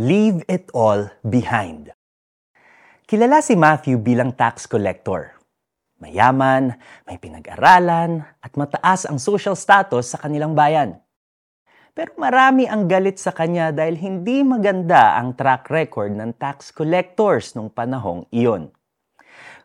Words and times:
Leave 0.00 0.40
it 0.48 0.72
all 0.72 1.04
behind. 1.20 1.92
Kilala 3.04 3.44
si 3.44 3.52
Matthew 3.52 4.00
bilang 4.00 4.32
tax 4.32 4.64
collector. 4.64 5.36
Mayaman, 6.00 6.80
may 7.04 7.20
pinag-aralan, 7.20 8.24
at 8.40 8.52
mataas 8.56 9.04
ang 9.04 9.20
social 9.20 9.52
status 9.52 10.16
sa 10.16 10.16
kanilang 10.16 10.56
bayan. 10.56 10.96
Pero 11.92 12.16
marami 12.16 12.64
ang 12.64 12.88
galit 12.88 13.20
sa 13.20 13.36
kanya 13.36 13.68
dahil 13.68 14.00
hindi 14.00 14.40
maganda 14.40 15.20
ang 15.20 15.36
track 15.36 15.68
record 15.68 16.16
ng 16.16 16.40
tax 16.40 16.72
collectors 16.72 17.52
nung 17.52 17.68
panahong 17.68 18.24
iyon. 18.32 18.72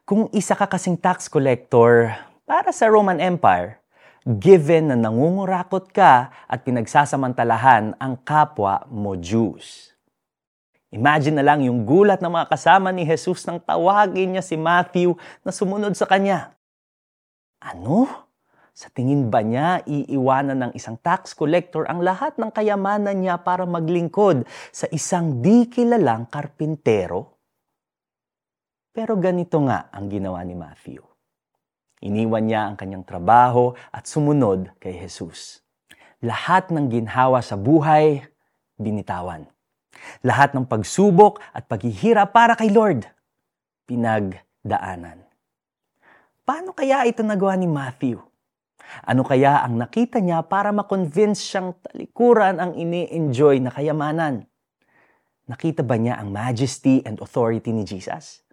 Kung 0.04 0.28
isa 0.36 0.60
ka 0.60 0.68
kasing 0.68 1.00
tax 1.00 1.32
collector 1.32 2.12
para 2.44 2.76
sa 2.76 2.92
Roman 2.92 3.24
Empire, 3.24 3.80
given 4.28 4.92
na 4.92 5.00
nangungurakot 5.00 5.88
ka 5.96 6.36
at 6.52 6.68
pinagsasamantalahan 6.68 7.96
ang 7.96 8.20
kapwa 8.28 8.84
mo 8.92 9.16
Jews. 9.16 9.96
Imagine 10.88 11.44
na 11.44 11.44
lang 11.44 11.60
yung 11.68 11.84
gulat 11.84 12.24
ng 12.24 12.32
mga 12.32 12.48
kasama 12.48 12.96
ni 12.96 13.04
Jesus 13.04 13.44
nang 13.44 13.60
tawagin 13.60 14.36
niya 14.36 14.44
si 14.44 14.56
Matthew 14.56 15.20
na 15.44 15.52
sumunod 15.52 15.92
sa 16.00 16.08
kanya. 16.08 16.56
Ano? 17.60 18.08
Sa 18.72 18.88
tingin 18.94 19.28
ba 19.28 19.42
niya, 19.42 19.82
iiwanan 19.90 20.70
ng 20.70 20.72
isang 20.78 20.96
tax 21.02 21.34
collector 21.34 21.90
ang 21.90 22.06
lahat 22.06 22.38
ng 22.38 22.54
kayamanan 22.54 23.20
niya 23.20 23.42
para 23.42 23.66
maglingkod 23.66 24.46
sa 24.70 24.86
isang 24.94 25.42
di 25.42 25.66
kilalang 25.66 26.30
karpintero? 26.30 27.36
Pero 28.94 29.18
ganito 29.18 29.58
nga 29.66 29.90
ang 29.90 30.08
ginawa 30.08 30.46
ni 30.46 30.54
Matthew. 30.54 31.02
Iniwan 32.06 32.46
niya 32.46 32.70
ang 32.70 32.78
kanyang 32.78 33.04
trabaho 33.04 33.74
at 33.90 34.06
sumunod 34.06 34.78
kay 34.78 34.94
Jesus. 34.94 35.66
Lahat 36.22 36.70
ng 36.70 36.86
ginhawa 36.86 37.42
sa 37.42 37.58
buhay, 37.58 38.22
binitawan. 38.78 39.50
Lahat 40.26 40.52
ng 40.58 40.66
pagsubok 40.66 41.40
at 41.54 41.70
paghihirap 41.70 42.34
para 42.34 42.58
kay 42.58 42.74
Lord, 42.74 43.06
pinagdaanan. 43.86 45.24
Paano 46.48 46.72
kaya 46.72 47.04
ito 47.04 47.22
nagawa 47.22 47.60
ni 47.60 47.68
Matthew? 47.68 48.24
Ano 49.04 49.28
kaya 49.28 49.64
ang 49.68 49.76
nakita 49.76 50.24
niya 50.24 50.40
para 50.48 50.72
makonvince 50.72 51.44
siyang 51.44 51.76
talikuran 51.84 52.56
ang 52.58 52.72
ini-enjoy 52.74 53.60
na 53.60 53.72
kayamanan? 53.72 54.48
Nakita 55.48 55.84
ba 55.84 55.96
niya 55.96 56.20
ang 56.20 56.32
majesty 56.32 57.04
and 57.04 57.20
authority 57.24 57.72
ni 57.72 57.84
Jesus? 57.88 58.44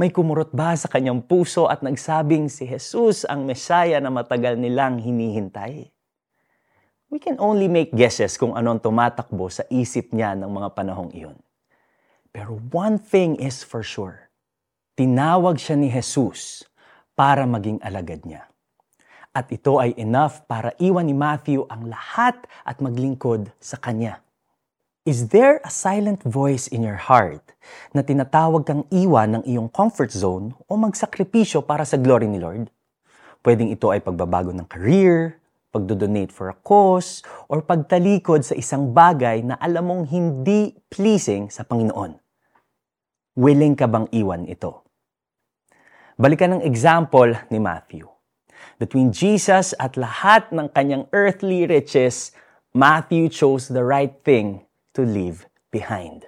May 0.00 0.08
kumurot 0.08 0.52
ba 0.56 0.72
sa 0.76 0.88
kanyang 0.88 1.24
puso 1.24 1.68
at 1.68 1.84
nagsabing 1.84 2.48
si 2.48 2.64
Jesus 2.64 3.28
ang 3.28 3.44
Mesaya 3.44 4.00
na 4.00 4.08
matagal 4.08 4.56
nilang 4.56 5.00
hinihintay? 5.00 5.93
We 7.14 7.22
can 7.22 7.38
only 7.38 7.70
make 7.70 7.94
guesses 7.94 8.34
kung 8.34 8.58
ano 8.58 8.74
ang 8.74 8.82
tumatakbo 8.82 9.46
sa 9.46 9.62
isip 9.70 10.10
niya 10.10 10.34
ng 10.34 10.50
mga 10.50 10.74
panahong 10.74 11.14
iyon. 11.14 11.38
Pero 12.34 12.58
one 12.74 12.98
thing 12.98 13.38
is 13.38 13.62
for 13.62 13.86
sure. 13.86 14.26
Tinawag 14.98 15.62
siya 15.62 15.78
ni 15.78 15.86
Jesus 15.94 16.66
para 17.14 17.46
maging 17.46 17.78
alagad 17.86 18.26
niya. 18.26 18.50
At 19.30 19.46
ito 19.54 19.78
ay 19.78 19.94
enough 19.94 20.42
para 20.50 20.74
iwan 20.82 21.06
ni 21.06 21.14
Matthew 21.14 21.62
ang 21.70 21.86
lahat 21.86 22.34
at 22.66 22.82
maglingkod 22.82 23.46
sa 23.62 23.78
kanya. 23.78 24.18
Is 25.06 25.30
there 25.30 25.62
a 25.62 25.70
silent 25.70 26.18
voice 26.26 26.66
in 26.66 26.82
your 26.82 26.98
heart 26.98 27.54
na 27.94 28.02
tinatawag 28.02 28.66
kang 28.66 28.82
iwan 28.90 29.38
ng 29.38 29.42
iyong 29.46 29.70
comfort 29.70 30.10
zone 30.10 30.50
o 30.66 30.74
magsakripisyo 30.74 31.62
para 31.62 31.86
sa 31.86 31.94
glory 31.94 32.26
ni 32.26 32.42
Lord? 32.42 32.74
Pwedeng 33.38 33.70
ito 33.70 33.94
ay 33.94 34.02
pagbabago 34.02 34.50
ng 34.50 34.66
career, 34.66 35.43
pagdodonate 35.74 36.30
for 36.30 36.54
a 36.54 36.56
cause, 36.62 37.26
or 37.50 37.66
pagtalikod 37.66 38.46
sa 38.46 38.54
isang 38.54 38.94
bagay 38.94 39.42
na 39.42 39.58
alam 39.58 39.90
mong 39.90 40.04
hindi 40.06 40.70
pleasing 40.86 41.50
sa 41.50 41.66
Panginoon. 41.66 42.14
Willing 43.34 43.74
ka 43.74 43.90
bang 43.90 44.06
iwan 44.14 44.46
ito? 44.46 44.86
Balikan 46.14 46.54
ng 46.54 46.62
example 46.62 47.34
ni 47.50 47.58
Matthew 47.58 48.14
between 48.78 49.14
Jesus 49.14 49.72
at 49.78 49.94
lahat 49.94 50.50
ng 50.50 50.70
kanyang 50.74 51.06
earthly 51.14 51.66
riches, 51.66 52.34
Matthew 52.74 53.30
chose 53.30 53.70
the 53.70 53.84
right 53.84 54.12
thing 54.26 54.66
to 54.94 55.06
leave 55.06 55.46
behind. 55.70 56.26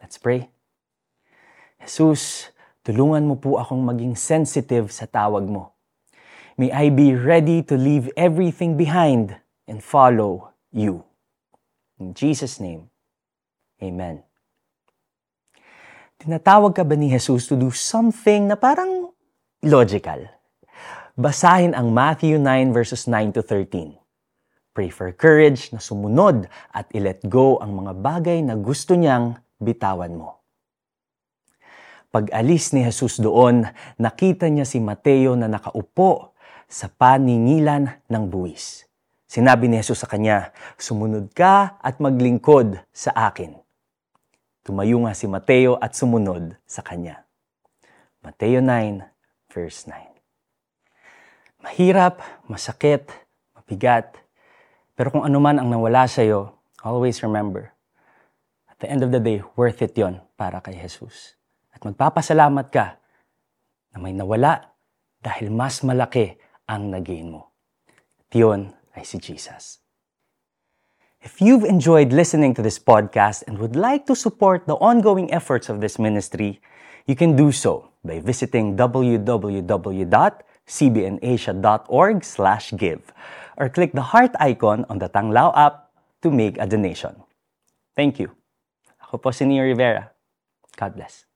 Let's 0.00 0.20
pray. 0.20 0.52
Jesus, 1.84 2.52
tulungan 2.84 3.24
mo 3.24 3.36
po 3.36 3.56
akong 3.60 3.80
maging 3.80 4.16
sensitive 4.16 4.92
sa 4.92 5.08
tawag 5.08 5.44
mo. 5.48 5.73
May 6.54 6.70
I 6.70 6.90
be 6.94 7.18
ready 7.18 7.66
to 7.66 7.74
leave 7.74 8.10
everything 8.14 8.78
behind 8.78 9.34
and 9.66 9.82
follow 9.82 10.54
you. 10.70 11.02
In 11.98 12.14
Jesus' 12.14 12.62
name, 12.62 12.94
Amen. 13.82 14.22
Tinatawag 16.22 16.78
ka 16.78 16.86
ba 16.86 16.94
ni 16.94 17.10
Jesus 17.10 17.50
to 17.50 17.58
do 17.58 17.74
something 17.74 18.48
na 18.48 18.56
parang 18.56 19.10
logical? 19.66 20.30
Basahin 21.18 21.74
ang 21.74 21.90
Matthew 21.90 22.38
9 22.38 22.70
verses 22.70 23.10
9 23.10 23.34
to 23.34 23.42
13. 23.42 23.98
Pray 24.74 24.90
for 24.90 25.10
courage 25.14 25.70
na 25.70 25.78
sumunod 25.78 26.50
at 26.74 26.90
i-let 26.94 27.22
go 27.26 27.58
ang 27.62 27.78
mga 27.78 27.92
bagay 27.98 28.38
na 28.42 28.58
gusto 28.58 28.94
niyang 28.94 29.38
bitawan 29.58 30.14
mo. 30.14 30.42
Pag 32.14 32.30
alis 32.30 32.70
ni 32.74 32.82
Jesus 32.82 33.18
doon, 33.18 33.66
nakita 33.98 34.46
niya 34.46 34.66
si 34.66 34.78
Mateo 34.78 35.34
na 35.34 35.50
nakaupo 35.50 36.33
sa 36.74 36.90
paningilan 36.90 38.02
ng 38.10 38.24
buwis. 38.26 38.82
Sinabi 39.30 39.70
ni 39.70 39.78
Jesus 39.78 40.02
sa 40.02 40.10
kanya, 40.10 40.50
Sumunod 40.74 41.30
ka 41.30 41.78
at 41.78 42.02
maglingkod 42.02 42.82
sa 42.90 43.14
akin. 43.30 43.54
Tumayo 44.66 44.98
nga 45.06 45.14
si 45.14 45.30
Mateo 45.30 45.78
at 45.78 45.94
sumunod 45.94 46.58
sa 46.66 46.82
kanya. 46.82 47.22
Mateo 48.26 48.58
9, 48.58 49.06
verse 49.54 49.86
9. 49.86 51.62
Mahirap, 51.62 52.18
masakit, 52.50 53.06
mabigat. 53.54 54.18
Pero 54.98 55.14
kung 55.14 55.22
ano 55.22 55.38
man 55.38 55.62
ang 55.62 55.70
nawala 55.70 56.10
sa 56.10 56.26
iyo, 56.26 56.58
always 56.82 57.22
remember, 57.22 57.70
at 58.66 58.82
the 58.82 58.90
end 58.90 59.06
of 59.06 59.14
the 59.14 59.22
day, 59.22 59.46
worth 59.54 59.78
it 59.78 59.94
yon 59.94 60.18
para 60.34 60.58
kay 60.58 60.74
Jesus. 60.74 61.38
At 61.70 61.86
magpapasalamat 61.86 62.66
ka 62.74 62.98
na 63.94 63.96
may 64.02 64.10
nawala 64.10 64.74
dahil 65.22 65.54
mas 65.54 65.80
malaki 65.86 66.34
ang 66.68 66.90
nagain 66.90 67.30
mo. 67.30 67.52
At 68.18 68.32
yun 68.34 68.72
ay 68.96 69.04
si 69.04 69.18
Jesus. 69.18 69.84
If 71.24 71.40
you've 71.40 71.64
enjoyed 71.64 72.12
listening 72.12 72.52
to 72.58 72.62
this 72.62 72.76
podcast 72.76 73.48
and 73.48 73.56
would 73.56 73.76
like 73.76 74.04
to 74.06 74.16
support 74.16 74.68
the 74.68 74.76
ongoing 74.76 75.32
efforts 75.32 75.72
of 75.72 75.80
this 75.80 75.98
ministry, 75.98 76.60
you 77.08 77.16
can 77.16 77.36
do 77.36 77.52
so 77.52 77.88
by 78.04 78.20
visiting 78.20 78.76
www 78.76 80.04
cbnasia.org 80.66 82.24
slash 82.24 82.72
give 82.76 83.12
or 83.56 83.68
click 83.68 83.92
the 83.92 84.14
heart 84.14 84.32
icon 84.40 84.84
on 84.88 84.98
the 84.98 85.08
Tanglao 85.08 85.52
app 85.56 85.90
to 86.22 86.30
make 86.30 86.58
a 86.58 86.66
donation. 86.66 87.22
Thank 87.94 88.18
you. 88.18 88.32
Ako 89.08 89.18
po 89.18 89.30
si 89.30 89.44
Rivera. 89.44 90.10
God 90.76 90.96
bless. 90.96 91.28